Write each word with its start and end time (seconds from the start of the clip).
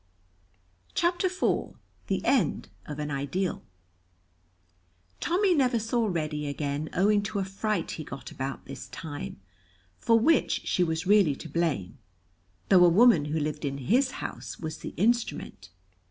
CHAPTER 0.95 1.27
IV 1.27 1.75
THE 2.07 2.25
END 2.25 2.69
OF 2.87 2.97
AN 2.97 3.11
IDYLL 3.11 3.61
Tommy 5.19 5.53
never 5.53 5.77
saw 5.77 6.07
Reddy 6.07 6.47
again 6.47 6.89
owing 6.93 7.21
to 7.21 7.37
a 7.37 7.43
fright 7.45 7.91
he 7.91 8.03
got 8.03 8.31
about 8.31 8.65
this 8.65 8.87
time, 8.87 9.39
for 9.99 10.17
which 10.19 10.65
she 10.65 10.83
was 10.83 11.05
really 11.05 11.35
to 11.35 11.47
blame, 11.47 11.99
though 12.69 12.83
a 12.83 12.89
woman 12.89 13.25
who 13.25 13.39
lived 13.39 13.63
in 13.63 13.77
his 13.77 14.09
house 14.17 14.57
was 14.57 14.79
the 14.79 14.95
instrument. 14.97 15.69